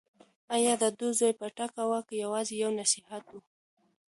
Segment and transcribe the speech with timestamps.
[0.55, 3.33] ایا دا د زوی پټکه وه که یوازې یو نصیحت و؟